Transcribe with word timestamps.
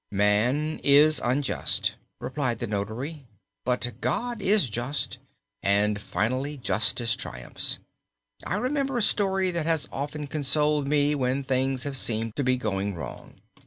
"Man 0.09 0.79
is 0.83 1.21
unjust," 1.23 1.93
replied 2.19 2.57
the 2.57 2.65
notary, 2.65 3.27
"but 3.63 3.91
God 4.01 4.41
is 4.41 4.67
just, 4.67 5.19
and 5.61 6.01
finally 6.01 6.57
justice 6.57 7.15
triumphs. 7.15 7.77
I 8.43 8.55
remember 8.55 8.97
a 8.97 9.01
story 9.03 9.51
that 9.51 9.67
has 9.67 9.87
often 9.91 10.25
consoled 10.25 10.87
me 10.87 11.13
when 11.13 11.43
things 11.43 11.83
have 11.83 11.97
seemed 11.97 12.35
to 12.37 12.43
be 12.43 12.57
going 12.57 12.95
wrong. 12.95 13.35